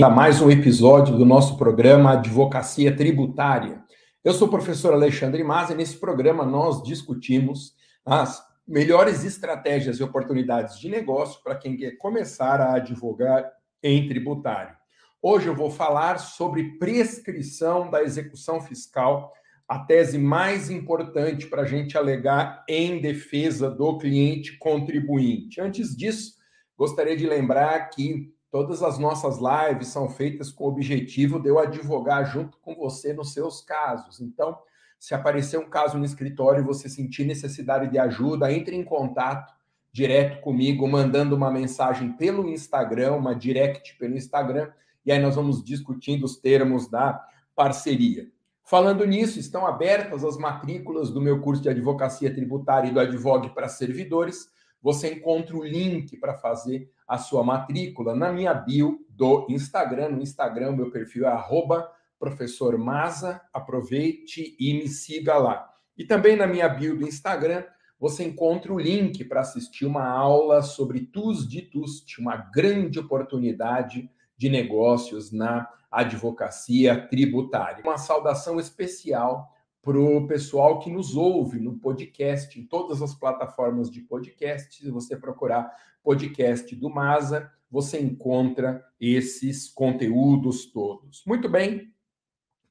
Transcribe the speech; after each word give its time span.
a 0.00 0.08
mais 0.08 0.40
um 0.40 0.50
episódio 0.50 1.18
do 1.18 1.24
nosso 1.26 1.58
programa 1.58 2.12
Advocacia 2.12 2.96
Tributária. 2.96 3.84
Eu 4.24 4.32
sou 4.32 4.48
o 4.48 4.50
professor 4.50 4.94
Alexandre 4.94 5.44
Maza 5.44 5.74
e 5.74 5.76
nesse 5.76 5.98
programa 5.98 6.46
nós 6.46 6.82
discutimos 6.82 7.74
as 8.06 8.42
melhores 8.66 9.22
estratégias 9.22 9.98
e 9.98 10.02
oportunidades 10.02 10.78
de 10.78 10.88
negócio 10.88 11.42
para 11.42 11.56
quem 11.56 11.76
quer 11.76 11.98
começar 11.98 12.58
a 12.58 12.76
advogar 12.76 13.52
em 13.82 14.08
tributário. 14.08 14.74
Hoje 15.20 15.48
eu 15.48 15.54
vou 15.54 15.70
falar 15.70 16.18
sobre 16.18 16.78
prescrição 16.78 17.90
da 17.90 18.02
execução 18.02 18.62
fiscal, 18.62 19.30
a 19.68 19.80
tese 19.80 20.16
mais 20.16 20.70
importante 20.70 21.48
para 21.48 21.62
a 21.62 21.66
gente 21.66 21.98
alegar 21.98 22.64
em 22.66 22.98
defesa 22.98 23.70
do 23.70 23.98
cliente 23.98 24.56
contribuinte. 24.56 25.60
Antes 25.60 25.94
disso, 25.94 26.36
gostaria 26.78 27.16
de 27.16 27.26
lembrar 27.26 27.90
que 27.90 28.32
Todas 28.52 28.82
as 28.82 28.98
nossas 28.98 29.38
lives 29.38 29.88
são 29.88 30.10
feitas 30.10 30.52
com 30.52 30.64
o 30.64 30.68
objetivo 30.68 31.40
de 31.40 31.48
eu 31.48 31.58
advogar 31.58 32.30
junto 32.30 32.58
com 32.58 32.74
você 32.74 33.14
nos 33.14 33.32
seus 33.32 33.62
casos. 33.62 34.20
Então, 34.20 34.58
se 34.98 35.14
aparecer 35.14 35.58
um 35.58 35.70
caso 35.70 35.96
no 35.96 36.04
escritório 36.04 36.60
e 36.60 36.66
você 36.66 36.86
sentir 36.86 37.24
necessidade 37.24 37.90
de 37.90 37.98
ajuda, 37.98 38.52
entre 38.52 38.76
em 38.76 38.84
contato 38.84 39.50
direto 39.90 40.42
comigo, 40.42 40.86
mandando 40.86 41.34
uma 41.34 41.50
mensagem 41.50 42.12
pelo 42.12 42.46
Instagram, 42.46 43.14
uma 43.14 43.34
direct 43.34 43.96
pelo 43.96 44.14
Instagram, 44.14 44.70
e 45.04 45.10
aí 45.10 45.18
nós 45.18 45.34
vamos 45.34 45.64
discutindo 45.64 46.24
os 46.24 46.36
termos 46.36 46.90
da 46.90 47.26
parceria. 47.56 48.30
Falando 48.62 49.06
nisso, 49.06 49.38
estão 49.38 49.66
abertas 49.66 50.24
as 50.26 50.36
matrículas 50.36 51.10
do 51.10 51.22
meu 51.22 51.40
curso 51.40 51.62
de 51.62 51.70
advocacia 51.70 52.32
tributária 52.32 52.90
e 52.90 52.92
do 52.92 53.00
Advogue 53.00 53.54
para 53.54 53.66
servidores. 53.66 54.46
Você 54.82 55.14
encontra 55.14 55.56
o 55.56 55.64
link 55.64 56.16
para 56.16 56.34
fazer 56.34 56.90
a 57.06 57.16
sua 57.16 57.44
matrícula 57.44 58.16
na 58.16 58.32
minha 58.32 58.52
bio 58.52 58.98
do 59.08 59.46
Instagram. 59.48 60.10
No 60.10 60.22
Instagram, 60.22 60.72
meu 60.72 60.90
perfil 60.90 61.24
é 61.24 61.28
arroba 61.28 61.88
professor 62.18 62.76
Maza. 62.76 63.40
Aproveite 63.52 64.56
e 64.58 64.74
me 64.74 64.88
siga 64.88 65.38
lá. 65.38 65.70
E 65.96 66.04
também 66.04 66.36
na 66.36 66.46
minha 66.46 66.68
bio 66.68 66.98
do 66.98 67.06
Instagram, 67.06 67.64
você 67.98 68.24
encontra 68.24 68.72
o 68.72 68.80
link 68.80 69.24
para 69.24 69.42
assistir 69.42 69.86
uma 69.86 70.04
aula 70.04 70.62
sobre 70.62 71.06
TUS 71.06 71.48
de 71.48 71.62
TUST, 71.62 72.20
uma 72.20 72.36
grande 72.36 72.98
oportunidade 72.98 74.10
de 74.36 74.48
negócios 74.48 75.30
na 75.30 75.68
advocacia 75.88 77.06
tributária. 77.06 77.84
Uma 77.84 77.98
saudação 77.98 78.58
especial 78.58 79.51
para 79.82 80.00
o 80.00 80.26
pessoal 80.28 80.78
que 80.78 80.88
nos 80.88 81.16
ouve 81.16 81.58
no 81.58 81.76
podcast, 81.76 82.58
em 82.58 82.64
todas 82.64 83.02
as 83.02 83.14
plataformas 83.14 83.90
de 83.90 84.00
podcast. 84.00 84.72
Se 84.72 84.90
você 84.90 85.16
procurar 85.16 85.70
podcast 86.04 86.74
do 86.76 86.88
Masa, 86.88 87.50
você 87.68 88.00
encontra 88.00 88.84
esses 89.00 89.68
conteúdos 89.68 90.66
todos. 90.66 91.24
Muito 91.26 91.48
bem. 91.48 91.92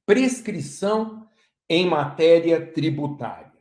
Prescrição 0.06 1.28
em 1.68 1.86
matéria 1.86 2.66
tributária. 2.66 3.52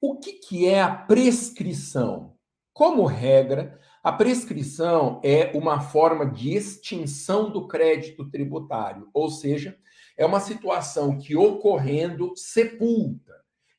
O 0.00 0.18
que, 0.18 0.34
que 0.34 0.66
é 0.66 0.82
a 0.82 0.94
prescrição? 0.94 2.36
Como 2.74 3.06
regra, 3.06 3.80
a 4.02 4.10
prescrição 4.10 5.20
é 5.22 5.52
uma 5.54 5.80
forma 5.80 6.26
de 6.26 6.52
extinção 6.54 7.50
do 7.50 7.68
crédito 7.68 8.28
tributário, 8.28 9.08
ou 9.14 9.30
seja, 9.30 9.78
é 10.16 10.26
uma 10.26 10.40
situação 10.40 11.18
que, 11.18 11.36
ocorrendo, 11.36 12.32
sepulta, 12.34 13.32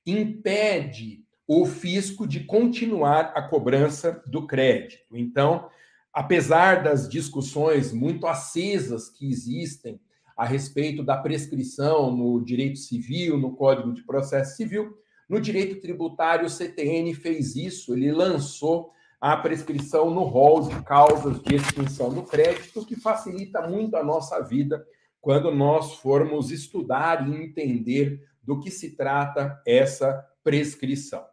impede 0.06 1.24
o 1.46 1.66
fisco 1.66 2.26
de 2.26 2.46
continuar 2.46 3.34
a 3.36 3.42
cobrança 3.42 4.24
do 4.26 4.48
crédito. 4.48 5.14
Então, 5.14 5.70
apesar 6.14 6.84
das 6.84 7.10
discussões 7.10 7.92
muito 7.92 8.26
acesas 8.26 9.10
que 9.10 9.30
existem 9.30 10.00
a 10.38 10.46
respeito 10.46 11.04
da 11.04 11.18
prescrição 11.18 12.16
no 12.16 12.44
direito 12.44 12.80
civil, 12.80 13.38
no 13.38 13.56
Código 13.56 13.94
de 13.94 14.04
Processo 14.04 14.56
Civil, 14.56 14.98
no 15.28 15.40
direito 15.40 15.82
tributário, 15.82 16.46
o 16.46 16.50
CTN 16.50 17.14
fez 17.14 17.56
isso, 17.56 17.94
ele 17.94 18.12
lançou 18.12 18.92
a 19.24 19.38
prescrição 19.38 20.10
no 20.10 20.24
rol 20.24 20.68
de 20.68 20.84
causas 20.84 21.42
de 21.42 21.56
extinção 21.56 22.14
do 22.14 22.24
crédito, 22.24 22.86
que 22.86 23.00
facilita 23.00 23.66
muito 23.66 23.96
a 23.96 24.04
nossa 24.04 24.42
vida 24.42 24.86
quando 25.22 25.50
nós 25.50 25.94
formos 25.94 26.52
estudar 26.52 27.26
e 27.26 27.34
entender 27.34 28.22
do 28.44 28.60
que 28.60 28.70
se 28.70 28.98
trata 28.98 29.62
essa 29.66 30.28
prescrição. 30.44 31.24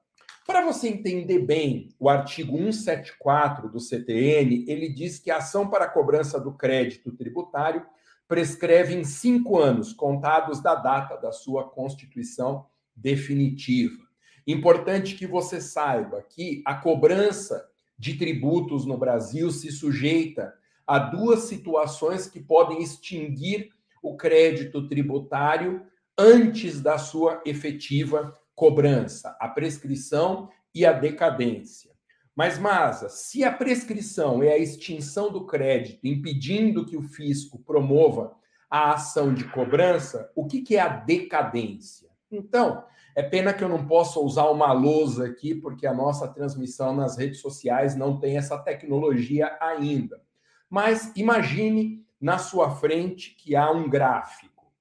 Para 0.46 0.64
você 0.64 0.86
entender 0.86 1.40
bem 1.40 1.88
o 1.98 2.08
artigo 2.08 2.56
174 2.56 3.68
do 3.68 3.80
CTN, 3.80 4.66
ele 4.68 4.88
diz 4.88 5.18
que 5.18 5.28
a 5.28 5.38
ação 5.38 5.68
para 5.68 5.86
a 5.86 5.90
cobrança 5.90 6.38
do 6.38 6.52
crédito 6.52 7.10
tributário 7.10 7.84
prescreve 8.28 8.94
em 8.94 9.02
cinco 9.02 9.58
anos, 9.58 9.92
contados 9.92 10.62
da 10.62 10.76
data 10.76 11.16
da 11.16 11.32
sua 11.32 11.68
constituição 11.68 12.66
definitiva. 12.94 13.98
Importante 14.46 15.16
que 15.16 15.26
você 15.26 15.60
saiba 15.60 16.22
que 16.22 16.62
a 16.64 16.76
cobrança 16.76 17.68
de 18.00 18.14
tributos 18.14 18.86
no 18.86 18.96
Brasil 18.96 19.50
se 19.50 19.70
sujeita 19.70 20.54
a 20.86 20.98
duas 20.98 21.40
situações 21.40 22.26
que 22.26 22.40
podem 22.40 22.82
extinguir 22.82 23.70
o 24.02 24.16
crédito 24.16 24.88
tributário 24.88 25.82
antes 26.16 26.80
da 26.80 26.96
sua 26.96 27.42
efetiva 27.44 28.34
cobrança, 28.54 29.36
a 29.38 29.46
prescrição 29.48 30.48
e 30.74 30.86
a 30.86 30.92
decadência. 30.92 31.90
Mas, 32.34 32.58
Masa, 32.58 33.10
se 33.10 33.44
a 33.44 33.52
prescrição 33.52 34.42
é 34.42 34.54
a 34.54 34.58
extinção 34.58 35.30
do 35.30 35.44
crédito, 35.44 36.06
impedindo 36.06 36.86
que 36.86 36.96
o 36.96 37.02
fisco 37.02 37.58
promova 37.58 38.34
a 38.70 38.94
ação 38.94 39.34
de 39.34 39.44
cobrança, 39.44 40.32
o 40.34 40.46
que, 40.46 40.74
é 40.74 40.80
a 40.80 40.88
decadência? 40.88 42.09
Então, 42.30 42.84
é 43.14 43.22
pena 43.22 43.52
que 43.52 43.64
eu 43.64 43.68
não 43.68 43.86
possa 43.86 44.20
usar 44.20 44.44
uma 44.50 44.72
lousa 44.72 45.26
aqui, 45.26 45.54
porque 45.54 45.86
a 45.86 45.94
nossa 45.94 46.28
transmissão 46.28 46.94
nas 46.94 47.18
redes 47.18 47.40
sociais 47.40 47.96
não 47.96 48.18
tem 48.18 48.36
essa 48.36 48.56
tecnologia 48.58 49.56
ainda. 49.60 50.22
Mas 50.68 51.12
imagine 51.16 52.04
na 52.20 52.38
sua 52.38 52.70
frente 52.70 53.34
que 53.36 53.56
há 53.56 53.70
um 53.70 53.88
gráfico. 53.88 54.72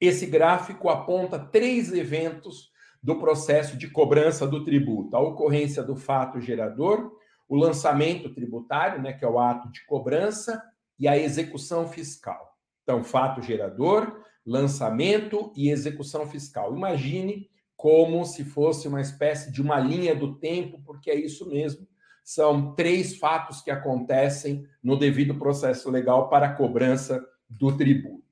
Esse 0.00 0.26
gráfico 0.26 0.88
aponta 0.90 1.38
três 1.38 1.92
eventos 1.92 2.70
do 3.02 3.16
processo 3.16 3.76
de 3.76 3.88
cobrança 3.88 4.46
do 4.46 4.64
tributo: 4.64 5.16
a 5.16 5.20
ocorrência 5.20 5.82
do 5.82 5.96
fato 5.96 6.40
gerador, 6.40 7.12
o 7.48 7.56
lançamento 7.56 8.32
tributário, 8.34 9.00
né, 9.00 9.12
que 9.12 9.24
é 9.24 9.28
o 9.28 9.38
ato 9.38 9.70
de 9.70 9.84
cobrança, 9.86 10.62
e 10.98 11.08
a 11.08 11.16
execução 11.16 11.88
fiscal. 11.88 12.53
Então, 12.84 13.02
fato 13.02 13.42
gerador, 13.42 14.22
lançamento 14.46 15.52
e 15.56 15.70
execução 15.70 16.28
fiscal. 16.28 16.76
Imagine 16.76 17.50
como 17.76 18.24
se 18.24 18.44
fosse 18.44 18.86
uma 18.86 19.00
espécie 19.00 19.50
de 19.50 19.60
uma 19.60 19.80
linha 19.80 20.14
do 20.14 20.36
tempo, 20.36 20.80
porque 20.84 21.10
é 21.10 21.16
isso 21.16 21.48
mesmo 21.48 21.88
são 22.24 22.74
três 22.74 23.18
fatos 23.18 23.60
que 23.60 23.70
acontecem 23.70 24.66
no 24.82 24.96
devido 24.96 25.34
processo 25.34 25.90
legal 25.90 26.30
para 26.30 26.46
a 26.46 26.54
cobrança 26.54 27.22
do 27.48 27.76
tributo. 27.76 28.24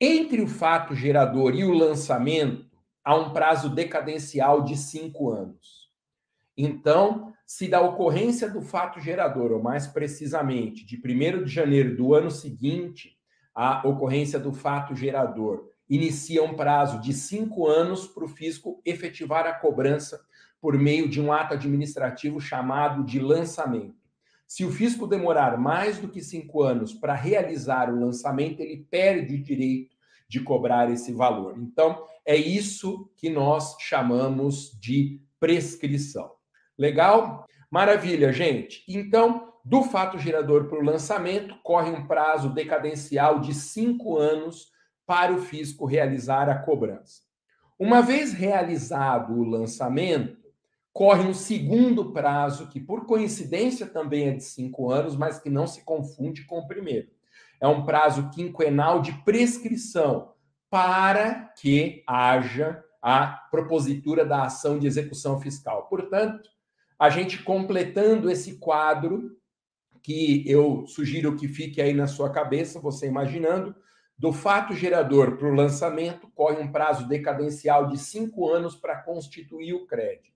Entre 0.00 0.40
o 0.40 0.46
fato 0.46 0.94
gerador 0.94 1.54
e 1.54 1.64
o 1.64 1.74
lançamento, 1.74 2.70
há 3.02 3.16
um 3.16 3.32
prazo 3.32 3.68
decadencial 3.68 4.62
de 4.62 4.76
cinco 4.76 5.30
anos. 5.30 5.90
Então, 6.56 7.32
se 7.44 7.66
da 7.66 7.80
ocorrência 7.80 8.48
do 8.48 8.60
fato 8.60 9.00
gerador, 9.00 9.50
ou 9.50 9.60
mais 9.60 9.88
precisamente, 9.88 10.86
de 10.86 10.96
1 10.96 11.44
de 11.44 11.52
janeiro 11.52 11.96
do 11.96 12.14
ano 12.14 12.30
seguinte, 12.30 13.13
a 13.54 13.86
ocorrência 13.86 14.38
do 14.38 14.52
fato 14.52 14.94
gerador 14.94 15.70
inicia 15.88 16.42
um 16.42 16.54
prazo 16.54 17.00
de 17.00 17.12
cinco 17.12 17.68
anos 17.68 18.06
para 18.06 18.24
o 18.24 18.28
fisco 18.28 18.80
efetivar 18.84 19.46
a 19.46 19.52
cobrança 19.52 20.20
por 20.60 20.78
meio 20.78 21.08
de 21.08 21.20
um 21.20 21.32
ato 21.32 21.54
administrativo 21.54 22.40
chamado 22.40 23.04
de 23.04 23.20
lançamento. 23.20 23.94
Se 24.46 24.64
o 24.64 24.70
fisco 24.70 25.06
demorar 25.06 25.58
mais 25.58 25.98
do 25.98 26.08
que 26.08 26.22
cinco 26.22 26.62
anos 26.62 26.92
para 26.92 27.14
realizar 27.14 27.92
o 27.92 28.00
lançamento, 28.00 28.60
ele 28.60 28.86
perde 28.90 29.34
o 29.34 29.42
direito 29.42 29.94
de 30.28 30.40
cobrar 30.40 30.90
esse 30.90 31.12
valor. 31.12 31.56
Então, 31.58 32.04
é 32.24 32.36
isso 32.36 33.10
que 33.16 33.28
nós 33.28 33.76
chamamos 33.80 34.78
de 34.80 35.20
prescrição. 35.38 36.32
Legal? 36.78 37.46
Maravilha, 37.70 38.32
gente. 38.32 38.84
Então, 38.88 39.53
do 39.64 39.82
fato 39.82 40.18
gerador 40.18 40.66
para 40.66 40.78
o 40.78 40.84
lançamento, 40.84 41.56
corre 41.62 41.90
um 41.90 42.06
prazo 42.06 42.50
decadencial 42.50 43.40
de 43.40 43.54
cinco 43.54 44.18
anos 44.18 44.70
para 45.06 45.32
o 45.32 45.38
fisco 45.38 45.86
realizar 45.86 46.50
a 46.50 46.58
cobrança. 46.58 47.22
Uma 47.78 48.02
vez 48.02 48.32
realizado 48.32 49.32
o 49.34 49.42
lançamento, 49.42 50.36
corre 50.92 51.26
um 51.26 51.34
segundo 51.34 52.12
prazo, 52.12 52.68
que 52.68 52.78
por 52.78 53.06
coincidência 53.06 53.86
também 53.86 54.28
é 54.28 54.32
de 54.32 54.44
cinco 54.44 54.90
anos, 54.90 55.16
mas 55.16 55.38
que 55.38 55.50
não 55.50 55.66
se 55.66 55.82
confunde 55.82 56.44
com 56.44 56.58
o 56.58 56.68
primeiro. 56.68 57.08
É 57.60 57.66
um 57.66 57.84
prazo 57.84 58.30
quinquenal 58.30 59.00
de 59.00 59.12
prescrição 59.24 60.32
para 60.70 61.52
que 61.56 62.02
haja 62.06 62.84
a 63.00 63.26
propositura 63.50 64.24
da 64.24 64.44
ação 64.44 64.78
de 64.78 64.86
execução 64.86 65.40
fiscal. 65.40 65.88
Portanto, 65.88 66.48
a 66.98 67.10
gente 67.10 67.42
completando 67.42 68.30
esse 68.30 68.58
quadro, 68.58 69.36
que 70.04 70.44
eu 70.46 70.86
sugiro 70.86 71.34
que 71.34 71.48
fique 71.48 71.80
aí 71.80 71.94
na 71.94 72.06
sua 72.06 72.30
cabeça, 72.30 72.78
você 72.78 73.06
imaginando, 73.06 73.74
do 74.18 74.34
fato 74.34 74.74
gerador 74.74 75.38
para 75.38 75.48
o 75.48 75.54
lançamento, 75.54 76.28
corre 76.34 76.62
um 76.62 76.70
prazo 76.70 77.08
decadencial 77.08 77.88
de 77.88 77.96
cinco 77.96 78.50
anos 78.50 78.76
para 78.76 79.00
constituir 79.00 79.72
o 79.72 79.86
crédito. 79.86 80.34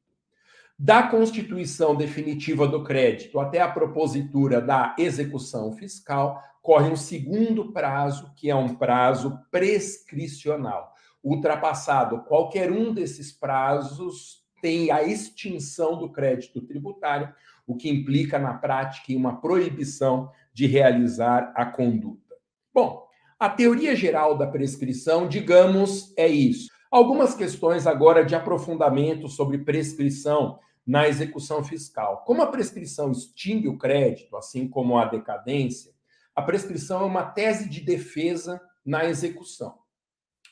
Da 0.78 1.02
constituição 1.02 1.94
definitiva 1.94 2.66
do 2.66 2.82
crédito 2.82 3.38
até 3.38 3.60
a 3.60 3.68
propositura 3.68 4.58
da 4.58 4.96
execução 4.98 5.70
fiscal, 5.74 6.42
corre 6.62 6.88
um 6.88 6.96
segundo 6.96 7.70
prazo, 7.70 8.32
que 8.36 8.48
é 8.48 8.54
um 8.54 8.74
prazo 8.74 9.38
prescricional. 9.50 10.94
Ultrapassado 11.22 12.22
qualquer 12.22 12.72
um 12.72 12.94
desses 12.94 13.32
prazos, 13.32 14.42
tem 14.62 14.90
a 14.90 15.02
extinção 15.02 15.98
do 15.98 16.10
crédito 16.10 16.62
tributário, 16.62 17.32
o 17.68 17.76
que 17.76 17.90
implica 17.90 18.38
na 18.38 18.54
prática 18.54 19.12
uma 19.12 19.42
proibição 19.42 20.32
de 20.54 20.66
realizar 20.66 21.52
a 21.54 21.66
conduta. 21.66 22.34
Bom, 22.72 23.06
a 23.38 23.50
teoria 23.50 23.94
geral 23.94 24.38
da 24.38 24.46
prescrição, 24.46 25.28
digamos, 25.28 26.14
é 26.16 26.26
isso. 26.26 26.68
Algumas 26.90 27.34
questões 27.34 27.86
agora 27.86 28.24
de 28.24 28.34
aprofundamento 28.34 29.28
sobre 29.28 29.58
prescrição 29.58 30.58
na 30.86 31.06
execução 31.06 31.62
fiscal. 31.62 32.24
Como 32.24 32.40
a 32.40 32.46
prescrição 32.46 33.12
extingue 33.12 33.68
o 33.68 33.76
crédito, 33.76 34.34
assim 34.34 34.66
como 34.66 34.96
a 34.96 35.04
decadência, 35.04 35.92
a 36.34 36.40
prescrição 36.40 37.02
é 37.02 37.04
uma 37.04 37.24
tese 37.24 37.68
de 37.68 37.82
defesa 37.82 38.58
na 38.82 39.04
execução. 39.04 39.74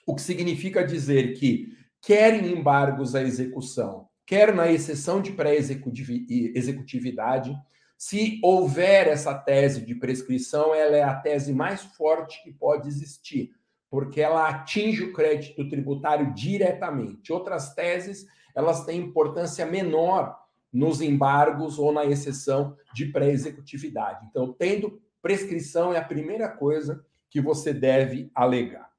O 0.07 0.15
que 0.15 0.21
significa 0.21 0.85
dizer 0.85 1.33
que, 1.39 1.75
quer 2.03 2.35
em 2.35 2.53
embargos 2.53 3.15
à 3.15 3.23
execução, 3.23 4.07
quer 4.27 4.53
na 4.53 4.71
exceção 4.71 5.23
de 5.23 5.33
pré-executividade, 5.33 7.57
se 7.97 8.39
houver 8.43 9.07
essa 9.07 9.33
tese 9.33 9.81
de 9.81 9.95
prescrição, 9.95 10.75
ela 10.75 10.97
é 10.97 11.03
a 11.03 11.15
tese 11.15 11.55
mais 11.55 11.83
forte 11.83 12.43
que 12.43 12.53
pode 12.53 12.89
existir, 12.89 13.53
porque 13.89 14.21
ela 14.21 14.49
atinge 14.49 15.05
o 15.05 15.13
crédito 15.13 15.69
tributário 15.69 16.35
diretamente. 16.35 17.33
Outras 17.33 17.73
teses, 17.73 18.27
elas 18.55 18.85
têm 18.85 19.01
importância 19.01 19.65
menor 19.65 20.37
nos 20.73 21.01
embargos 21.01 21.79
ou 21.79 21.93
na 21.93 22.05
exceção 22.05 22.77
de 22.93 23.07
pré-executividade. 23.07 24.27
Então, 24.29 24.53
tendo 24.53 25.01
prescrição 25.23 25.95
é 25.95 25.99
a 25.99 26.05
primeira 26.05 26.49
coisa 26.49 27.07
que 27.31 27.41
você 27.41 27.73
deve 27.73 28.29
alegar. 28.35 28.91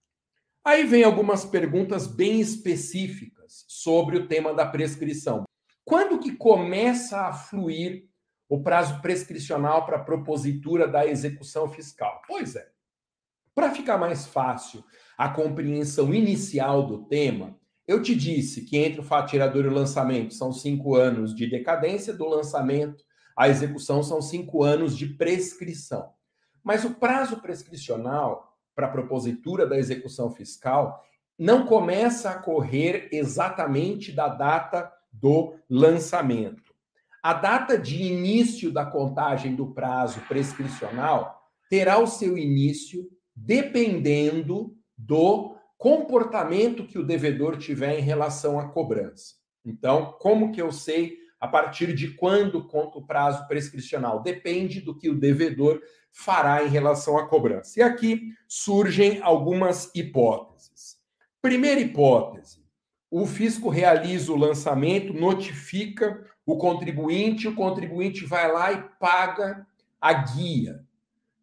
Aí 0.64 0.86
vem 0.86 1.04
algumas 1.04 1.44
perguntas 1.46 2.08
bem 2.08 2.40
específicas 2.42 3.37
sobre 3.48 4.18
o 4.18 4.28
tema 4.28 4.54
da 4.54 4.66
prescrição. 4.66 5.46
Quando 5.84 6.20
que 6.20 6.36
começa 6.36 7.22
a 7.22 7.34
fluir 7.34 8.08
o 8.50 8.62
prazo 8.62 9.02
prescricional 9.02 9.86
para 9.86 9.98
a 9.98 10.04
propositura 10.04 10.88
da 10.88 11.06
execução 11.06 11.70
fiscal? 11.70 12.22
Pois 12.28 12.56
é. 12.56 12.68
Para 13.56 13.74
ficar 13.74 13.98
mais 13.98 14.28
fácil 14.28 14.84
a 15.18 15.30
compreensão 15.30 16.14
inicial 16.14 16.86
do 16.86 17.06
tema, 17.06 17.58
eu 17.88 18.02
te 18.02 18.14
disse 18.14 18.66
que 18.66 18.78
entre 18.78 19.00
o 19.00 19.04
fato 19.04 19.30
tirador 19.30 19.66
e 19.66 19.70
o 19.70 19.74
lançamento 19.74 20.34
são 20.34 20.52
cinco 20.52 20.96
anos 20.96 21.34
de 21.34 21.48
decadência, 21.48 22.14
do 22.14 22.28
lançamento 22.28 23.04
à 23.36 23.48
execução 23.48 24.04
são 24.04 24.22
cinco 24.22 24.64
anos 24.64 24.98
de 24.98 25.08
prescrição. 25.08 26.12
Mas 26.64 26.84
o 26.84 26.96
prazo 26.96 27.42
prescricional 27.42 28.58
para 28.76 28.88
a 28.88 28.92
propositura 28.92 29.66
da 29.66 29.78
execução 29.78 30.30
fiscal 30.30 31.04
não 31.38 31.66
começa 31.66 32.32
a 32.32 32.40
correr 32.40 33.10
exatamente 33.12 34.12
da 34.12 34.28
data 34.28 34.92
do 35.12 35.56
lançamento. 35.70 36.74
A 37.22 37.34
data 37.34 37.78
de 37.78 38.02
início 38.02 38.72
da 38.72 38.86
contagem 38.86 39.56
do 39.56 39.74
prazo 39.74 40.20
prescricional 40.28 41.42
terá 41.70 42.00
o 42.00 42.08
seu 42.08 42.38
início 42.38 43.08
dependendo 43.36 44.76
do 44.98 45.56
comportamento 45.78 46.88
que 46.88 46.98
o 46.98 47.06
devedor 47.06 47.58
tiver 47.58 48.00
em 48.00 48.02
relação 48.02 48.60
à 48.60 48.68
cobrança. 48.70 49.36
Então, 49.64 50.16
como 50.20 50.52
que 50.52 50.62
eu 50.62 50.72
sei 50.72 51.18
a 51.40 51.48
partir 51.48 51.94
de 51.94 52.16
quando 52.16 52.68
conta 52.68 52.98
o 52.98 53.06
prazo 53.06 53.48
prescricional? 53.48 54.24
Depende 54.24 54.82
do 54.82 54.98
que 54.98 55.10
o 55.10 55.20
devedor 55.20 55.82
fará 56.12 56.64
em 56.64 56.70
relação 56.70 57.18
à 57.18 57.28
cobrança. 57.28 57.80
E 57.80 57.84
aqui 57.84 58.34
surgem 58.48 59.22
algumas 59.22 59.92
hipóteses. 59.94 60.72
Primeira 61.48 61.80
hipótese: 61.80 62.62
o 63.10 63.26
fisco 63.26 63.70
realiza 63.70 64.34
o 64.34 64.36
lançamento, 64.36 65.14
notifica 65.14 66.26
o 66.46 66.58
contribuinte, 66.58 67.48
o 67.48 67.56
contribuinte 67.56 68.26
vai 68.26 68.52
lá 68.52 68.74
e 68.74 68.84
paga 69.00 69.66
a 70.02 70.12
guia. 70.12 70.84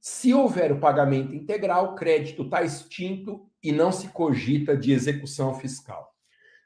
Se 0.02 0.34
houver 0.34 0.70
o 0.72 0.78
pagamento 0.78 1.34
integral, 1.34 1.86
o 1.86 1.94
crédito 1.94 2.42
está 2.42 2.62
extinto 2.62 3.48
e 3.62 3.72
não 3.72 3.90
se 3.90 4.08
cogita 4.08 4.76
de 4.76 4.92
execução 4.92 5.54
fiscal. 5.54 6.14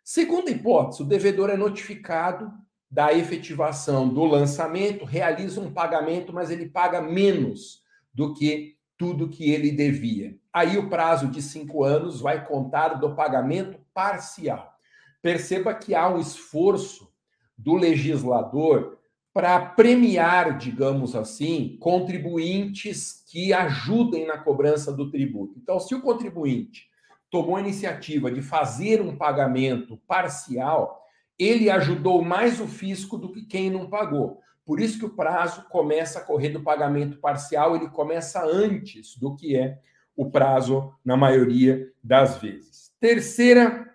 Segunda 0.02 0.50
hipótese, 0.50 1.02
o 1.02 1.06
devedor 1.06 1.49
é 1.49 1.56
notificado 1.56 2.50
da 2.90 3.14
efetivação 3.14 4.08
do 4.08 4.25
lançamento, 4.25 5.05
realiza 5.05 5.61
um 5.61 5.73
pagamento, 5.73 6.32
mas 6.32 6.50
ele 6.50 6.69
paga 6.69 7.00
menos 7.00 7.85
do 8.12 8.35
que 8.35 8.76
tudo 8.96 9.29
que 9.29 9.49
ele 9.49 9.70
devia. 9.70 10.37
Aí 10.59 10.77
o 10.77 10.89
prazo 10.89 11.29
de 11.29 11.41
cinco 11.41 11.85
anos 11.85 12.21
vai 12.21 12.45
contar 12.45 12.95
do 12.95 13.15
pagamento 13.15 13.79
parcial. 13.95 14.75
Perceba 15.23 15.73
que 15.73 15.95
há 15.95 16.09
um 16.09 16.19
esforço 16.19 17.13
do 17.57 17.77
legislador 17.77 18.99
para 19.33 19.61
premiar, 19.61 20.59
digamos 20.59 21.15
assim, 21.15 21.77
contribuintes 21.81 23.25
que 23.31 23.53
ajudem 23.53 24.27
na 24.27 24.37
cobrança 24.37 24.93
do 24.93 25.09
tributo. 25.13 25.55
Então, 25.63 25.79
se 25.79 25.95
o 25.95 26.03
contribuinte 26.03 26.89
tomou 27.31 27.55
a 27.55 27.61
iniciativa 27.61 28.29
de 28.29 28.43
fazer 28.43 29.01
um 29.01 29.17
pagamento 29.17 29.97
parcial, 30.09 31.05
ele 31.39 31.71
ajudou 31.71 32.25
mais 32.25 32.61
o 32.61 32.67
fisco 32.67 33.17
do 33.17 33.31
que 33.31 33.43
quem 33.43 33.71
não 33.71 33.89
pagou. 33.89 34.41
Por 34.67 34.81
isso 34.81 34.99
que 34.99 35.07
o 35.07 35.15
prazo 35.15 35.67
começa 35.69 36.19
a 36.19 36.25
correr 36.25 36.49
do 36.49 36.65
pagamento 36.65 37.19
parcial, 37.19 37.77
ele 37.77 37.89
começa 37.91 38.45
antes 38.45 39.17
do 39.17 39.37
que 39.37 39.57
é 39.57 39.79
o 40.19 40.29
prazo 40.29 40.93
na 41.05 41.17
maioria 41.17 41.93
das 42.03 42.38
vezes. 42.38 42.93
Terceira 42.99 43.88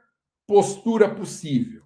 postura 0.47 1.13
possível. 1.13 1.83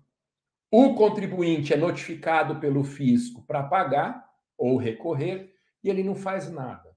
O 0.69 0.93
contribuinte 0.93 1.73
é 1.73 1.77
notificado 1.77 2.59
pelo 2.59 2.83
fisco 2.83 3.43
para 3.47 3.63
pagar 3.63 4.23
ou 4.55 4.77
recorrer 4.77 5.51
e 5.83 5.89
ele 5.89 6.03
não 6.03 6.13
faz 6.13 6.51
nada. 6.51 6.95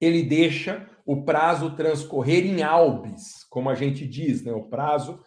Ele 0.00 0.24
deixa 0.24 0.90
o 1.04 1.22
prazo 1.22 1.76
transcorrer 1.76 2.44
em 2.44 2.64
albis, 2.64 3.44
como 3.48 3.70
a 3.70 3.74
gente 3.76 4.04
diz, 4.04 4.42
né? 4.42 4.52
O 4.52 4.64
prazo 4.64 5.24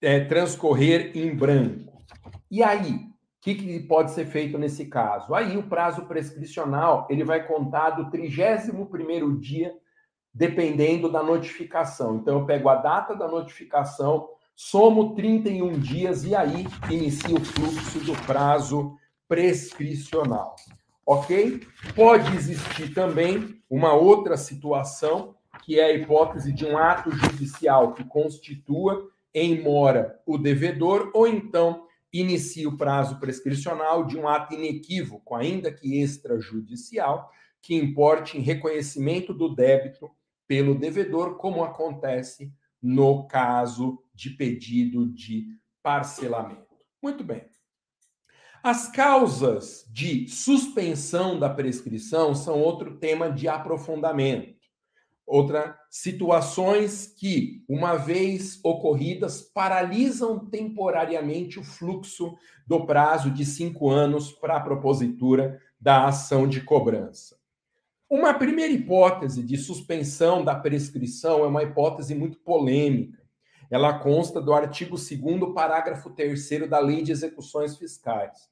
é, 0.00 0.20
transcorrer 0.20 1.10
em 1.16 1.34
branco. 1.34 1.98
E 2.48 2.62
aí, 2.62 2.92
o 2.92 3.10
que, 3.40 3.56
que, 3.56 3.80
pode 3.80 4.12
ser 4.12 4.26
feito 4.26 4.56
nesse 4.56 4.86
caso? 4.86 5.34
Aí 5.34 5.56
o 5.56 5.68
prazo 5.68 6.06
prescricional 6.06 7.08
ele 7.10 7.24
vai 7.24 7.44
contar 7.44 7.90
do 7.90 8.10
31 8.10 8.86
primeiro 8.86 9.36
dia, 9.40 9.74
dependendo 10.38 11.10
da 11.10 11.20
notificação. 11.20 12.16
Então 12.16 12.38
eu 12.38 12.46
pego 12.46 12.68
a 12.68 12.76
data 12.76 13.14
da 13.16 13.26
notificação 13.26 14.28
somo 14.54 15.16
31 15.16 15.80
dias 15.80 16.24
e 16.24 16.32
aí 16.32 16.64
inicia 16.88 17.34
o 17.34 17.44
fluxo 17.44 17.98
do 18.00 18.12
prazo 18.24 18.96
prescricional. 19.26 20.54
Ok? 21.04 21.66
Pode 21.96 22.36
existir 22.36 22.94
também 22.94 23.60
uma 23.68 23.94
outra 23.94 24.36
situação, 24.36 25.34
que 25.64 25.80
é 25.80 25.84
a 25.84 25.92
hipótese 25.92 26.52
de 26.52 26.64
um 26.64 26.78
ato 26.78 27.10
judicial 27.10 27.92
que 27.92 28.04
constitua 28.04 29.08
em 29.34 29.60
mora 29.60 30.20
o 30.24 30.38
devedor, 30.38 31.10
ou 31.14 31.26
então 31.26 31.84
inicia 32.12 32.68
o 32.68 32.76
prazo 32.76 33.18
prescricional 33.18 34.06
de 34.06 34.16
um 34.16 34.28
ato 34.28 34.54
inequívoco, 34.54 35.34
ainda 35.34 35.72
que 35.72 36.00
extrajudicial, 36.00 37.28
que 37.60 37.74
importe 37.74 38.38
em 38.38 38.40
reconhecimento 38.40 39.34
do 39.34 39.54
débito 39.54 40.10
pelo 40.48 40.74
devedor, 40.74 41.36
como 41.36 41.62
acontece 41.62 42.52
no 42.82 43.28
caso 43.28 44.02
de 44.14 44.30
pedido 44.30 45.06
de 45.06 45.46
parcelamento. 45.82 46.66
Muito 47.00 47.22
bem. 47.22 47.44
As 48.62 48.88
causas 48.88 49.86
de 49.92 50.26
suspensão 50.28 51.38
da 51.38 51.48
prescrição 51.48 52.34
são 52.34 52.60
outro 52.60 52.96
tema 52.96 53.30
de 53.30 53.46
aprofundamento. 53.46 54.58
Outra, 55.24 55.78
situações 55.90 57.06
que, 57.06 57.62
uma 57.68 57.96
vez 57.96 58.58
ocorridas, 58.64 59.42
paralisam 59.42 60.38
temporariamente 60.38 61.60
o 61.60 61.62
fluxo 61.62 62.34
do 62.66 62.84
prazo 62.86 63.30
de 63.30 63.44
cinco 63.44 63.90
anos 63.90 64.32
para 64.32 64.56
a 64.56 64.60
propositura 64.60 65.60
da 65.78 66.06
ação 66.06 66.48
de 66.48 66.62
cobrança. 66.62 67.37
Uma 68.10 68.32
primeira 68.32 68.72
hipótese 68.72 69.42
de 69.42 69.58
suspensão 69.58 70.42
da 70.42 70.54
prescrição 70.54 71.44
é 71.44 71.46
uma 71.46 71.62
hipótese 71.62 72.14
muito 72.14 72.38
polêmica. 72.38 73.22
Ela 73.70 73.98
consta 73.98 74.40
do 74.40 74.54
artigo 74.54 74.96
2 74.96 75.52
parágrafo 75.54 76.08
3 76.08 76.70
da 76.70 76.78
Lei 76.78 77.02
de 77.02 77.12
Execuções 77.12 77.76
Fiscais. 77.76 78.48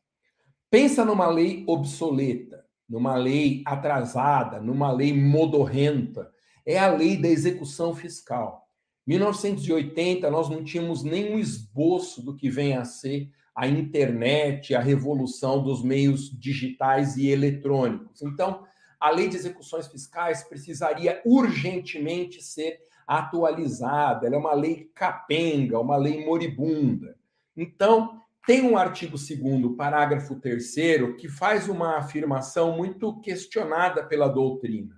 Pensa 0.70 1.06
numa 1.06 1.28
lei 1.28 1.64
obsoleta. 1.66 2.66
numa 2.88 3.16
lei 3.16 3.62
atrasada, 3.66 4.60
numa 4.60 4.92
lei 4.92 5.12
modorrenta, 5.12 6.30
é 6.64 6.78
a 6.78 6.88
lei 6.88 7.16
da 7.16 7.26
execução 7.26 7.92
fiscal. 7.96 8.68
1980, 9.06 10.30
nós 10.30 10.48
não 10.48 10.62
tínhamos 10.62 11.02
nenhum 11.02 11.36
esboço 11.36 12.22
do 12.22 12.36
que 12.36 12.48
vem 12.48 12.76
a 12.76 12.84
ser 12.84 13.28
a 13.56 13.66
internet, 13.66 14.72
a 14.72 14.80
revolução 14.80 15.64
dos 15.64 15.82
meios 15.82 16.30
digitais 16.38 17.16
e 17.16 17.28
eletrônicos. 17.28 18.22
Então, 18.22 18.64
a 18.98 19.10
lei 19.10 19.28
de 19.28 19.36
execuções 19.36 19.86
fiscais 19.86 20.42
precisaria 20.42 21.20
urgentemente 21.24 22.42
ser 22.42 22.80
atualizada. 23.06 24.26
Ela 24.26 24.36
é 24.36 24.38
uma 24.38 24.54
lei 24.54 24.90
capenga, 24.94 25.78
uma 25.78 25.96
lei 25.96 26.24
moribunda. 26.24 27.16
Então, 27.56 28.20
tem 28.46 28.62
um 28.62 28.76
artigo 28.76 29.16
2 29.16 29.76
parágrafo 29.76 30.36
3 30.36 30.74
que 31.18 31.28
faz 31.28 31.68
uma 31.68 31.96
afirmação 31.98 32.76
muito 32.76 33.20
questionada 33.20 34.04
pela 34.04 34.28
doutrina. 34.28 34.96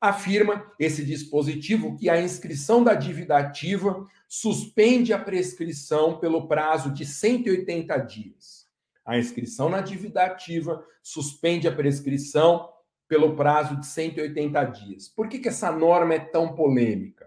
Afirma 0.00 0.70
esse 0.78 1.04
dispositivo 1.04 1.96
que 1.96 2.08
a 2.08 2.20
inscrição 2.20 2.84
da 2.84 2.94
dívida 2.94 3.36
ativa 3.36 4.06
suspende 4.28 5.12
a 5.12 5.18
prescrição 5.18 6.18
pelo 6.18 6.46
prazo 6.46 6.92
de 6.92 7.04
180 7.04 7.96
dias. 7.98 8.66
A 9.04 9.18
inscrição 9.18 9.68
na 9.68 9.80
dívida 9.80 10.24
ativa 10.24 10.84
suspende 11.02 11.66
a 11.66 11.74
prescrição 11.74 12.68
pelo 13.08 13.36
prazo 13.36 13.76
de 13.76 13.86
180 13.86 14.64
dias. 14.64 15.08
Por 15.08 15.28
que, 15.28 15.38
que 15.38 15.48
essa 15.48 15.70
norma 15.70 16.14
é 16.14 16.18
tão 16.18 16.54
polêmica? 16.54 17.26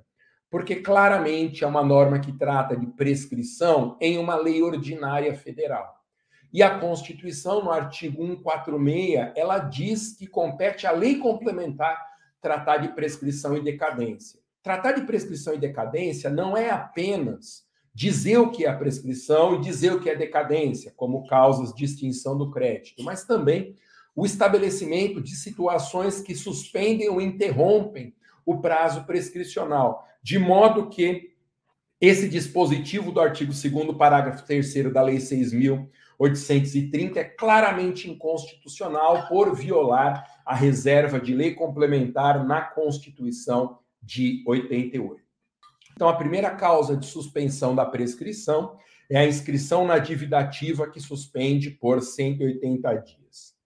porque 0.50 0.78
claramente 0.78 1.64
é 1.64 1.68
uma 1.68 1.84
norma 1.84 2.20
que 2.20 2.32
trata 2.32 2.76
de 2.76 2.88
prescrição 2.88 3.98
em 4.02 4.18
uma 4.18 4.36
lei 4.36 4.62
ordinária 4.62 5.34
federal. 5.36 5.96
E 6.52 6.64
a 6.64 6.80
Constituição, 6.80 7.64
no 7.64 7.72
artigo 7.72 8.26
146, 8.26 9.34
ela 9.36 9.60
diz 9.60 10.14
que 10.14 10.26
compete 10.26 10.88
à 10.88 10.92
lei 10.92 11.20
complementar 11.20 12.04
tratar 12.42 12.78
de 12.78 12.88
prescrição 12.90 13.56
e 13.56 13.62
decadência. 13.62 14.40
Tratar 14.64 14.94
de 14.94 15.02
prescrição 15.02 15.54
e 15.54 15.60
decadência 15.60 16.30
não 16.30 16.58
é 16.58 16.72
apenas 16.72 17.68
dizer 17.94 18.38
o 18.38 18.50
que 18.50 18.66
é 18.66 18.70
a 18.70 18.76
prescrição 18.76 19.56
e 19.56 19.62
dizer 19.62 19.94
o 19.94 20.00
que 20.00 20.10
é 20.10 20.16
decadência, 20.16 20.92
como 20.96 21.28
causas 21.28 21.74
de 21.74 21.86
extinção 21.86 22.36
do 22.36 22.50
crédito, 22.50 23.04
mas 23.04 23.26
também 23.26 23.76
o 24.16 24.26
estabelecimento 24.26 25.22
de 25.22 25.36
situações 25.36 26.22
que 26.22 26.36
suspendem 26.36 27.10
ou 27.10 27.22
interrompem 27.22 28.14
o 28.46 28.60
prazo 28.60 29.06
prescricional, 29.06 30.08
de 30.22 30.40
modo 30.40 30.90
que 30.90 31.30
esse 32.02 32.30
dispositivo 32.30 33.12
do 33.12 33.20
artigo 33.20 33.52
2 33.52 33.98
parágrafo 33.98 34.46
3 34.46 34.92
da 34.92 35.02
Lei 35.02 35.18
6.830 35.18 37.18
é 37.18 37.26
claramente 37.26 38.10
inconstitucional 38.10 39.28
por 39.28 39.54
violar 39.54 40.26
a 40.46 40.56
reserva 40.56 41.20
de 41.20 41.36
lei 41.36 41.54
complementar 41.54 42.46
na 42.46 42.62
Constituição 42.62 43.80
de 44.02 44.42
88. 44.48 45.22
Então, 45.94 46.08
a 46.08 46.16
primeira 46.16 46.52
causa 46.52 46.96
de 46.96 47.06
suspensão 47.06 47.76
da 47.76 47.86
prescrição 47.86 48.78
é 49.10 49.20
a 49.20 49.28
inscrição 49.28 49.86
na 49.86 50.00
dívida 50.00 50.40
ativa 50.40 50.90
que 50.90 51.02
suspende 51.02 51.72
por 51.72 52.02
180 52.02 52.96
dias. 52.96 53.59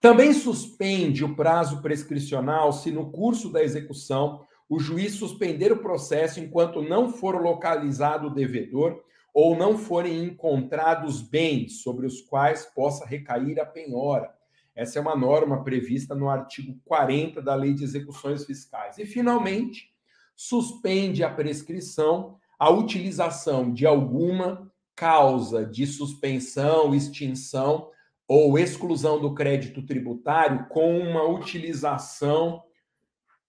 Também 0.00 0.32
suspende 0.32 1.24
o 1.24 1.34
prazo 1.34 1.82
prescricional 1.82 2.72
se, 2.72 2.90
no 2.90 3.10
curso 3.10 3.50
da 3.50 3.62
execução, 3.62 4.46
o 4.68 4.78
juiz 4.78 5.14
suspender 5.14 5.72
o 5.72 5.82
processo 5.82 6.38
enquanto 6.38 6.82
não 6.82 7.10
for 7.10 7.40
localizado 7.40 8.28
o 8.28 8.34
devedor 8.34 9.02
ou 9.34 9.56
não 9.56 9.76
forem 9.76 10.24
encontrados 10.24 11.20
bens 11.20 11.82
sobre 11.82 12.06
os 12.06 12.20
quais 12.20 12.64
possa 12.64 13.04
recair 13.06 13.58
a 13.60 13.66
penhora. 13.66 14.32
Essa 14.74 14.98
é 14.98 15.02
uma 15.02 15.16
norma 15.16 15.64
prevista 15.64 16.14
no 16.14 16.28
artigo 16.28 16.78
40 16.84 17.42
da 17.42 17.54
Lei 17.54 17.74
de 17.74 17.82
Execuções 17.82 18.44
Fiscais. 18.44 18.98
E, 18.98 19.04
finalmente, 19.04 19.92
suspende 20.36 21.24
a 21.24 21.30
prescrição 21.30 22.36
a 22.58 22.70
utilização 22.70 23.72
de 23.72 23.86
alguma 23.86 24.70
causa 24.94 25.64
de 25.64 25.86
suspensão, 25.86 26.94
extinção 26.94 27.88
ou 28.28 28.58
exclusão 28.58 29.18
do 29.18 29.34
crédito 29.34 29.82
tributário 29.82 30.66
com 30.68 30.98
uma 30.98 31.24
utilização 31.24 32.62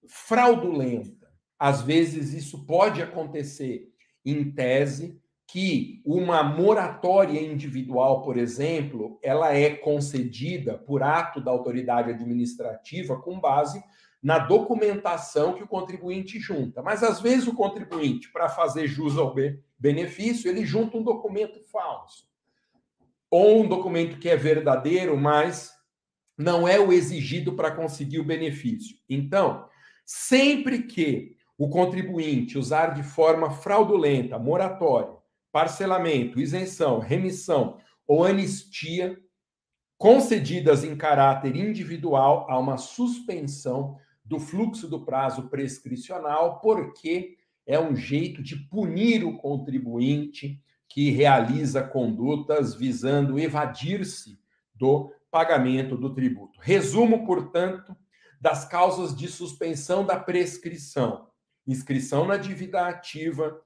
fraudulenta. 0.08 1.28
Às 1.60 1.82
vezes 1.82 2.34
isso 2.34 2.66
pode 2.66 3.02
acontecer 3.02 3.90
em 4.26 4.50
tese 4.54 5.20
que 5.46 6.02
uma 6.06 6.42
moratória 6.44 7.42
individual, 7.42 8.22
por 8.22 8.38
exemplo, 8.38 9.20
ela 9.22 9.54
é 9.54 9.76
concedida 9.76 10.78
por 10.78 11.04
ato 11.04 11.42
da 11.42 11.52
autoridade 11.52 12.12
administrativa 12.12 13.20
com 13.20 13.38
base 13.38 13.84
na 14.24 14.38
documentação 14.40 15.54
que 15.54 15.64
o 15.64 15.68
contribuinte 15.68 16.40
junta. 16.40 16.82
Mas 16.82 17.04
às 17.04 17.20
vezes 17.20 17.48
o 17.48 17.56
contribuinte, 17.56 18.32
para 18.32 18.48
fazer 18.48 18.88
jus 18.88 19.18
ao 19.18 19.34
benefício, 19.78 20.50
ele 20.50 20.66
junta 20.66 20.98
um 20.98 21.04
documento 21.04 21.60
falso 21.70 22.29
ou 23.30 23.62
um 23.62 23.68
documento 23.68 24.18
que 24.18 24.30
é 24.30 24.36
verdadeiro, 24.36 25.18
mas 25.18 25.72
não 26.38 26.68
é 26.68 26.80
o 26.80 26.92
exigido 26.92 27.54
para 27.54 27.72
conseguir 27.72 28.20
o 28.20 28.24
benefício. 28.24 28.98
Então, 29.10 29.68
sempre 30.06 30.84
que 30.84 31.36
o 31.58 31.68
contribuinte 31.68 32.58
usar 32.58 32.94
de 32.94 33.04
forma 33.04 33.52
fraudulenta, 33.52 34.40
moratória, 34.40 35.14
parcelamento, 35.52 36.40
isenção, 36.40 37.00
remissão 37.00 37.78
ou 38.08 38.24
anistia 38.24 39.20
concedidas 39.98 40.86
em 40.86 40.96
caráter 40.96 41.58
individual, 41.58 42.48
há 42.50 42.58
uma 42.58 42.78
suspensão 42.78 43.98
do 44.24 44.40
fluxo 44.40 44.88
do 44.88 45.04
prazo 45.04 45.50
prescricional, 45.50 46.62
porque 46.62 47.38
é 47.68 47.78
um 47.78 47.94
jeito 47.96 48.42
de 48.42 48.56
punir 48.56 49.26
o 49.26 49.38
contribuinte 49.38 50.64
que 50.90 51.12
realiza 51.12 51.84
condutas 51.84 52.74
visando 52.74 53.40
evadir-se 53.40 54.40
do 54.74 55.14
pagamento 55.30 55.96
do 55.96 56.14
tributo. 56.14 56.60
Resumo, 56.60 57.26
portanto, 57.26 57.96
das 58.42 58.66
causas 58.66 59.16
de 59.16 59.28
suspensão 59.28 60.04
da 60.04 60.18
prescrição: 60.18 61.28
inscrição 61.68 62.26
na 62.26 62.38
dívida 62.38 62.88
ativa, 62.88 63.62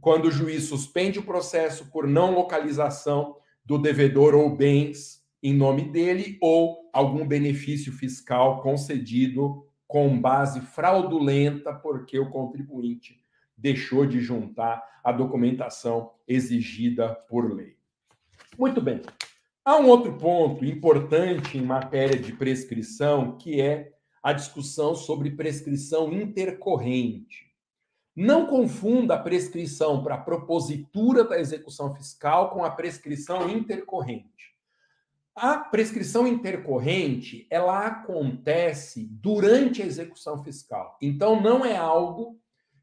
quando 0.00 0.26
o 0.26 0.30
juiz 0.30 0.64
suspende 0.64 1.18
o 1.18 1.24
processo 1.24 1.90
por 1.90 2.06
não 2.06 2.34
localização 2.34 3.36
do 3.64 3.78
devedor 3.78 4.34
ou 4.34 4.54
bens 4.54 5.18
em 5.42 5.54
nome 5.54 5.84
dele, 5.90 6.36
ou 6.40 6.90
algum 6.92 7.26
benefício 7.26 7.92
fiscal 7.92 8.60
concedido 8.60 9.64
com 9.86 10.20
base 10.20 10.60
fraudulenta, 10.60 11.72
porque 11.72 12.18
o 12.18 12.28
contribuinte 12.28 13.22
deixou 13.58 14.06
de 14.06 14.20
juntar 14.20 14.82
a 15.02 15.10
documentação 15.10 16.12
exigida 16.26 17.14
por 17.28 17.52
lei. 17.52 17.76
Muito 18.56 18.80
bem. 18.80 19.02
Há 19.64 19.76
um 19.76 19.88
outro 19.88 20.16
ponto 20.16 20.64
importante 20.64 21.58
em 21.58 21.62
matéria 21.62 22.18
de 22.18 22.32
prescrição, 22.32 23.36
que 23.36 23.60
é 23.60 23.92
a 24.22 24.32
discussão 24.32 24.94
sobre 24.94 25.32
prescrição 25.32 26.12
intercorrente. 26.12 27.48
Não 28.16 28.46
confunda 28.46 29.14
a 29.14 29.18
prescrição 29.18 30.02
para 30.02 30.16
a 30.16 30.20
propositura 30.20 31.22
da 31.22 31.38
execução 31.38 31.94
fiscal 31.94 32.50
com 32.50 32.64
a 32.64 32.70
prescrição 32.70 33.48
intercorrente. 33.48 34.56
A 35.36 35.58
prescrição 35.58 36.26
intercorrente, 36.26 37.46
ela 37.48 37.86
acontece 37.86 39.06
durante 39.06 39.82
a 39.82 39.86
execução 39.86 40.42
fiscal. 40.42 40.98
Então 41.00 41.40
não 41.40 41.64
é 41.64 41.76
algo 41.76 42.40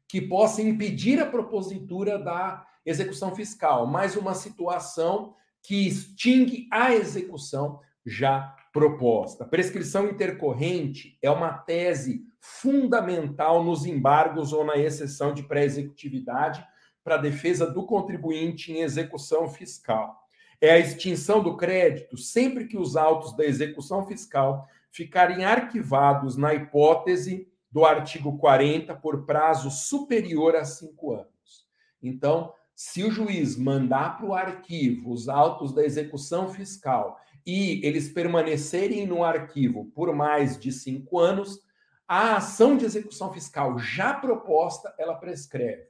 que 0.08 0.20
possa 0.20 0.62
impedir 0.62 1.20
a 1.20 1.26
propositura 1.26 2.18
da 2.18 2.66
execução 2.84 3.34
fiscal, 3.34 3.86
mas 3.86 4.16
uma 4.16 4.34
situação 4.34 5.34
que 5.62 5.86
extingue 5.86 6.68
a 6.70 6.94
execução 6.94 7.80
já 8.04 8.54
proposta. 8.72 9.44
Prescrição 9.44 10.08
intercorrente 10.08 11.18
é 11.20 11.30
uma 11.30 11.52
tese 11.52 12.24
fundamental 12.40 13.64
nos 13.64 13.84
embargos 13.84 14.52
ou 14.52 14.64
na 14.64 14.76
exceção 14.76 15.34
de 15.34 15.42
pré-executividade 15.42 16.64
para 17.02 17.16
a 17.16 17.18
defesa 17.18 17.66
do 17.66 17.84
contribuinte 17.84 18.70
em 18.70 18.82
execução 18.82 19.48
fiscal. 19.48 20.16
É 20.60 20.70
a 20.70 20.78
extinção 20.78 21.42
do 21.42 21.56
crédito 21.56 22.16
sempre 22.16 22.66
que 22.66 22.78
os 22.78 22.96
autos 22.96 23.36
da 23.36 23.44
execução 23.44 24.06
fiscal 24.06 24.68
ficarem 24.90 25.44
arquivados 25.44 26.36
na 26.36 26.54
hipótese 26.54 27.48
do 27.76 27.84
artigo 27.84 28.38
40 28.38 28.94
por 28.94 29.26
prazo 29.26 29.70
superior 29.70 30.56
a 30.56 30.64
cinco 30.64 31.12
anos. 31.12 31.66
Então, 32.02 32.54
se 32.74 33.04
o 33.04 33.10
juiz 33.10 33.54
mandar 33.54 34.16
para 34.16 34.24
o 34.24 34.32
arquivo 34.32 35.12
os 35.12 35.28
autos 35.28 35.74
da 35.74 35.84
execução 35.84 36.48
fiscal 36.48 37.20
e 37.44 37.86
eles 37.86 38.08
permanecerem 38.08 39.06
no 39.06 39.22
arquivo 39.22 39.92
por 39.94 40.10
mais 40.14 40.58
de 40.58 40.72
cinco 40.72 41.18
anos, 41.18 41.60
a 42.08 42.36
ação 42.36 42.78
de 42.78 42.86
execução 42.86 43.30
fiscal 43.30 43.78
já 43.78 44.14
proposta 44.14 44.94
ela 44.98 45.16
prescreve, 45.16 45.84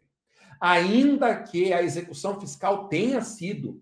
ainda 0.60 1.40
que 1.40 1.72
a 1.72 1.84
execução 1.84 2.40
fiscal 2.40 2.88
tenha 2.88 3.22
sido 3.22 3.80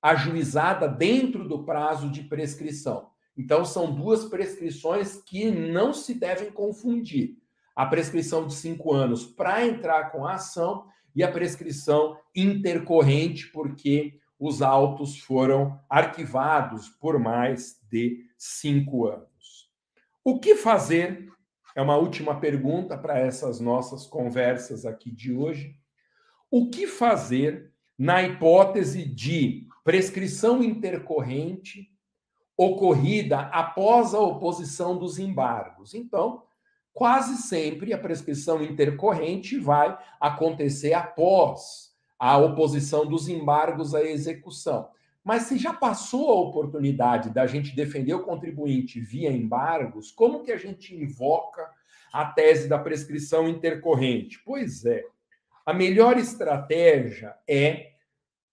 ajuizada 0.00 0.88
dentro 0.88 1.46
do 1.46 1.64
prazo 1.64 2.10
de 2.10 2.22
prescrição. 2.22 3.10
Então, 3.36 3.62
são 3.62 3.94
duas 3.94 4.24
prescrições 4.24 5.16
que 5.16 5.50
não 5.50 5.92
se 5.92 6.14
devem 6.14 6.50
confundir. 6.50 7.41
A 7.74 7.86
prescrição 7.86 8.46
de 8.46 8.54
cinco 8.54 8.92
anos 8.92 9.24
para 9.24 9.66
entrar 9.66 10.10
com 10.10 10.26
a 10.26 10.34
ação 10.34 10.86
e 11.14 11.22
a 11.22 11.30
prescrição 11.30 12.16
intercorrente, 12.34 13.48
porque 13.48 14.18
os 14.38 14.60
autos 14.60 15.20
foram 15.20 15.80
arquivados 15.88 16.88
por 16.88 17.18
mais 17.18 17.80
de 17.88 18.26
cinco 18.36 19.06
anos. 19.06 19.70
O 20.24 20.40
que 20.40 20.56
fazer? 20.56 21.30
É 21.74 21.80
uma 21.80 21.96
última 21.96 22.38
pergunta 22.38 22.98
para 22.98 23.18
essas 23.18 23.60
nossas 23.60 24.06
conversas 24.06 24.84
aqui 24.84 25.10
de 25.10 25.32
hoje. 25.32 25.76
O 26.50 26.68
que 26.68 26.86
fazer 26.86 27.72
na 27.96 28.22
hipótese 28.22 29.04
de 29.04 29.66
prescrição 29.84 30.62
intercorrente 30.62 31.88
ocorrida 32.56 33.40
após 33.40 34.12
a 34.12 34.20
oposição 34.20 34.98
dos 34.98 35.18
embargos? 35.18 35.94
Então, 35.94 36.42
quase 36.92 37.36
sempre 37.42 37.92
a 37.92 37.98
prescrição 37.98 38.62
intercorrente 38.62 39.58
vai 39.58 39.96
acontecer 40.20 40.92
após 40.92 41.92
a 42.18 42.36
oposição 42.38 43.06
dos 43.06 43.28
embargos 43.28 43.94
à 43.94 44.02
execução. 44.02 44.88
Mas 45.24 45.44
se 45.44 45.56
já 45.56 45.72
passou 45.72 46.30
a 46.30 46.40
oportunidade 46.40 47.30
da 47.30 47.46
gente 47.46 47.74
defender 47.74 48.14
o 48.14 48.24
contribuinte 48.24 49.00
via 49.00 49.30
embargos, 49.30 50.10
como 50.10 50.42
que 50.42 50.52
a 50.52 50.56
gente 50.56 50.94
invoca 50.94 51.68
a 52.12 52.26
tese 52.26 52.68
da 52.68 52.78
prescrição 52.78 53.48
intercorrente? 53.48 54.40
Pois 54.44 54.84
é, 54.84 55.04
a 55.64 55.72
melhor 55.72 56.18
estratégia 56.18 57.34
é 57.48 57.92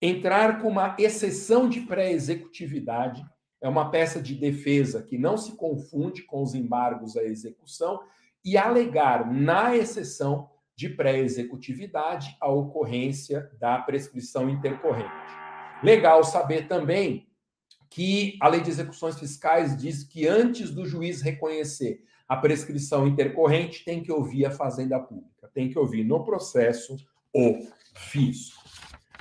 entrar 0.02 0.62
com 0.62 0.70
uma 0.70 0.96
exceção 0.98 1.68
de 1.68 1.82
pré-executividade, 1.82 3.26
é 3.60 3.68
uma 3.68 3.90
peça 3.90 4.22
de 4.22 4.36
defesa 4.36 5.04
que 5.04 5.18
não 5.18 5.38
se 5.38 5.54
confunde 5.54 6.22
com 6.22 6.42
os 6.42 6.56
embargos 6.56 7.18
à 7.18 7.24
execução 7.24 8.00
e 8.44 8.58
alegar 8.58 9.32
na 9.32 9.76
exceção 9.76 10.50
de 10.76 10.90
pré-executividade 10.90 12.38
a 12.40 12.50
ocorrência 12.50 13.52
da 13.60 13.78
prescrição 13.80 14.50
intercorrente. 14.50 15.10
Legal 15.84 16.24
saber 16.24 16.68
também 16.68 17.28
que 17.90 18.38
a 18.40 18.48
Lei 18.48 18.62
de 18.62 18.70
Execuções 18.70 19.20
Fiscais 19.20 19.76
diz 19.76 20.04
que 20.04 20.28
antes 20.28 20.72
do 20.72 20.86
juiz 20.86 21.22
reconhecer 21.22 22.04
a 22.30 22.38
prescrição 22.38 23.08
intercorrente, 23.08 23.84
tem 23.84 24.04
que 24.04 24.12
ouvir 24.12 24.46
a 24.46 24.52
Fazenda 24.52 25.00
Pública, 25.00 25.50
tem 25.52 25.68
que 25.68 25.80
ouvir 25.80 26.04
no 26.04 26.24
processo 26.24 26.96
o 27.34 27.68
fisco. 27.96 28.59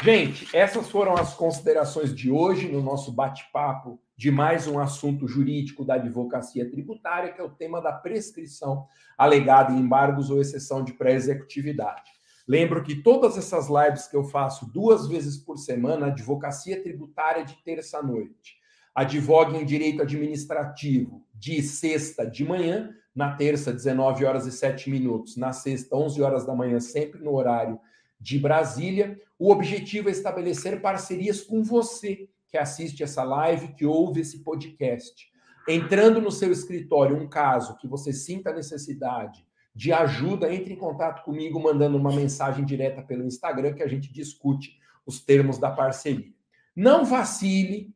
Gente, 0.00 0.47
essas 0.57 0.88
foram 0.88 1.14
as 1.14 1.35
considerações 1.35 2.14
de 2.14 2.31
hoje 2.31 2.71
no 2.71 2.81
nosso 2.81 3.11
bate-papo 3.11 4.00
de 4.17 4.31
mais 4.31 4.69
um 4.69 4.78
assunto 4.78 5.26
jurídico 5.26 5.85
da 5.85 5.95
advocacia 5.95 6.71
tributária, 6.71 7.33
que 7.33 7.40
é 7.40 7.45
o 7.45 7.50
tema 7.50 7.81
da 7.81 7.90
prescrição 7.90 8.87
alegada 9.17 9.73
em 9.73 9.81
embargos 9.81 10.31
ou 10.31 10.40
exceção 10.40 10.85
de 10.85 10.93
pré-executividade. 10.93 12.12
Lembro 12.47 12.85
que 12.85 13.02
todas 13.02 13.37
essas 13.37 13.67
lives 13.69 14.07
que 14.07 14.17
eu 14.17 14.23
faço 14.23 14.71
duas 14.73 15.09
vezes 15.09 15.37
por 15.37 15.59
semana, 15.59 16.07
advocacia 16.07 16.81
tributária 16.81 17.45
de 17.45 17.57
terça-noite, 17.64 18.57
advogue 18.95 19.57
em 19.57 19.67
direito 19.67 20.02
administrativo 20.02 21.26
de 21.35 21.61
sexta 21.61 22.25
de 22.25 22.45
manhã, 22.45 22.95
na 23.12 23.35
terça, 23.35 23.73
19 23.73 24.25
horas 24.25 24.47
e 24.47 24.52
7 24.52 24.90
minutos, 24.90 25.37
na 25.37 25.52
sexta, 25.52 25.97
11 25.97 26.23
horas 26.23 26.47
da 26.47 26.55
manhã, 26.55 26.78
sempre 26.78 27.21
no 27.21 27.35
horário 27.35 27.81
de 28.20 28.38
Brasília. 28.38 29.20
O 29.38 29.50
objetivo 29.50 30.08
é 30.08 30.12
estabelecer 30.12 30.80
parcerias 30.80 31.40
com 31.40 31.62
você 31.62 32.28
que 32.48 32.56
assiste 32.56 33.02
essa 33.02 33.22
live, 33.22 33.75
que 33.75 33.84
ouve 33.84 34.22
esse 34.22 34.42
podcast, 34.42 35.30
entrando 35.68 36.20
no 36.20 36.30
seu 36.30 36.50
escritório 36.50 37.16
um 37.16 37.28
caso 37.28 37.76
que 37.76 37.87
você 37.87 38.12
sinta 38.12 38.52
necessidade 38.52 39.46
de 39.75 39.92
ajuda, 39.92 40.52
entre 40.52 40.72
em 40.72 40.76
contato 40.76 41.22
comigo 41.22 41.62
mandando 41.62 41.96
uma 41.96 42.10
mensagem 42.10 42.64
direta 42.64 43.02
pelo 43.02 43.25
Instagram 43.25 43.75
que 43.75 43.82
a 43.82 43.87
gente 43.87 44.12
discute 44.12 44.76
os 45.06 45.20
termos 45.20 45.59
da 45.59 45.70
parceria. 45.70 46.33
Não 46.74 47.04
vacile, 47.04 47.94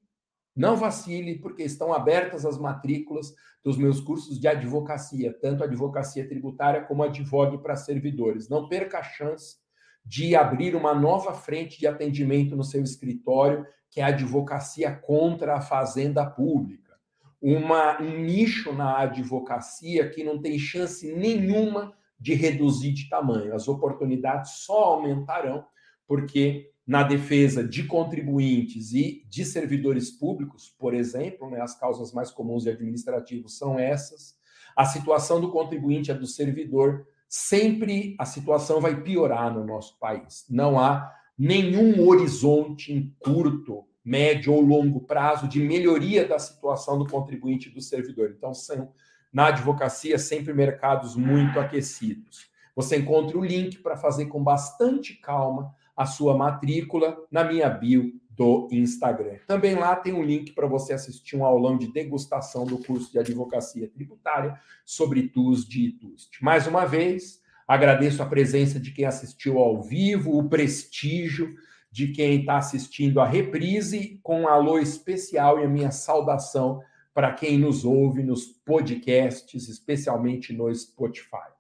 não 0.55 0.77
vacile, 0.77 1.39
porque 1.39 1.63
estão 1.63 1.93
abertas 1.93 2.45
as 2.45 2.59
matrículas 2.59 3.35
dos 3.65 3.77
meus 3.77 4.01
cursos 4.01 4.39
de 4.39 4.47
advocacia, 4.47 5.37
tanto 5.41 5.65
advocacia 5.65 6.29
tributária 6.29 6.85
como 6.85 7.03
advogue 7.03 7.59
para 7.59 7.75
servidores. 7.75 8.49
Não 8.49 8.69
perca 8.69 8.99
a 8.99 9.03
chance 9.03 9.57
de 10.05 10.35
abrir 10.35 10.75
uma 10.75 10.95
nova 10.95 11.33
frente 11.33 11.79
de 11.79 11.87
atendimento 11.87 12.57
no 12.57 12.65
seu 12.65 12.83
escritório 12.83 13.67
que 13.91 14.01
é 14.01 14.05
a 14.05 14.09
advocacia 14.09 14.91
contra 14.91 15.57
a 15.57 15.61
fazenda 15.61 16.25
pública. 16.25 16.97
Uma, 17.41 18.01
um 18.01 18.21
nicho 18.21 18.73
na 18.73 19.01
advocacia 19.01 20.09
que 20.09 20.25
não 20.25 20.41
tem 20.41 20.59
chance 20.59 21.13
nenhuma 21.13 21.93
de 22.19 22.33
reduzir 22.33 22.93
de 22.93 23.09
tamanho. 23.11 23.55
As 23.55 23.69
oportunidades 23.69 24.65
só 24.65 24.85
aumentarão 24.85 25.67
porque 26.07 26.71
na 26.87 27.03
defesa 27.03 27.63
de 27.63 27.85
contribuintes 27.85 28.93
e 28.93 29.25
de 29.29 29.45
servidores 29.45 30.11
públicos, 30.11 30.75
por 30.79 30.95
exemplo, 30.95 31.51
né, 31.51 31.61
as 31.61 31.79
causas 31.79 32.13
mais 32.13 32.31
comuns 32.31 32.65
de 32.65 32.71
administrativos 32.71 33.59
são 33.59 33.79
essas. 33.79 34.37
A 34.75 34.85
situação 34.85 35.41
do 35.41 35.51
contribuinte 35.51 36.11
é 36.11 36.15
do 36.15 36.27
servidor, 36.27 37.07
sempre 37.33 38.15
a 38.19 38.27
situação 38.27 38.79
vai 38.79 39.01
piorar 39.01 39.51
no 39.51 39.65
nosso 39.65 39.99
país. 39.99 40.45
Não 40.51 40.79
há 40.79 41.11
nenhum 41.39 42.07
horizonte 42.07 42.93
em 42.93 43.17
curto, 43.21 43.87
médio 44.05 44.53
ou 44.53 44.61
longo 44.61 45.01
prazo 45.01 45.49
de 45.49 45.59
melhoria 45.59 46.29
da 46.29 46.39
situação 46.39 46.99
do 46.99 47.07
contribuinte 47.07 47.71
e 47.71 47.73
do 47.73 47.81
servidor. 47.81 48.35
Então, 48.37 48.53
são, 48.53 48.93
na 49.33 49.47
advocacia, 49.47 50.19
sempre 50.19 50.53
mercados 50.53 51.17
muito 51.17 51.59
aquecidos. 51.59 52.51
Você 52.77 52.99
encontra 52.99 53.39
o 53.39 53.45
link 53.45 53.79
para 53.79 53.97
fazer 53.97 54.27
com 54.27 54.45
bastante 54.45 55.15
calma 55.15 55.75
a 55.97 56.05
sua 56.05 56.37
matrícula 56.37 57.17
na 57.31 57.45
minha 57.45 57.71
bio 57.71 58.13
do 58.37 58.69
Instagram. 58.73 59.37
Também 59.47 59.75
lá 59.75 59.95
tem 59.95 60.13
um 60.13 60.23
link 60.23 60.53
para 60.53 60.67
você 60.67 60.93
assistir 60.93 61.37
um 61.37 61.45
aulão 61.45 61.77
de 61.77 61.93
degustação 61.93 62.65
do 62.65 62.79
curso 62.79 63.13
de 63.13 63.19
advocacia 63.19 63.89
tributária 63.89 64.59
sobre 64.85 65.29
TUS 65.29 65.67
de 65.67 65.87
ITUST. 65.87 66.43
Mais 66.43 66.67
uma 66.67 66.85
vez, 66.85 67.43
Agradeço 67.67 68.23
a 68.23 68.27
presença 68.27 68.79
de 68.79 68.91
quem 68.91 69.05
assistiu 69.05 69.59
ao 69.59 69.81
vivo, 69.81 70.37
o 70.37 70.49
prestígio 70.49 71.55
de 71.91 72.09
quem 72.09 72.41
está 72.41 72.59
assistindo 72.59 73.21
a 73.21 73.27
reprise, 73.27 74.21
com 74.23 74.43
um 74.43 74.49
alô 74.49 74.79
especial 74.79 75.59
e 75.59 75.65
a 75.65 75.69
minha 75.69 75.91
saudação 75.91 76.83
para 77.15 77.33
quem 77.33 77.59
nos 77.59 77.85
ouve 77.85 78.23
nos 78.23 78.45
podcasts, 78.47 79.69
especialmente 79.69 80.53
no 80.53 80.75
Spotify. 80.75 81.51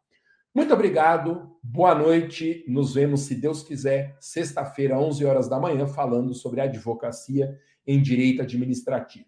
Muito 0.55 0.75
obrigado, 0.75 1.57
boa 1.63 1.95
noite. 1.95 2.63
Nos 2.69 2.93
vemos, 2.93 3.23
se 3.23 3.35
Deus 3.35 3.63
quiser, 3.63 4.19
sexta-feira, 4.21 4.99
11 4.99 5.25
horas 5.25 5.49
da 5.49 5.59
manhã, 5.59 5.87
falando 5.87 6.35
sobre 6.35 6.61
advocacia 6.61 7.59
em 7.87 8.03
direito 8.03 8.43
administrativo. 8.43 9.25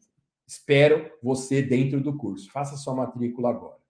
Espero 0.46 1.10
você 1.22 1.62
dentro 1.62 1.98
do 1.98 2.14
curso. 2.14 2.52
Faça 2.52 2.76
sua 2.76 2.94
matrícula 2.94 3.48
agora. 3.48 3.83